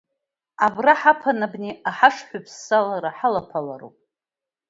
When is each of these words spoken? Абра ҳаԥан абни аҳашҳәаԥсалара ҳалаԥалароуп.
Абра 0.65 0.93
ҳаԥан 1.01 1.39
абни 1.45 1.71
аҳашҳәаԥсалара 1.89 3.11
ҳалаԥалароуп. 3.17 3.97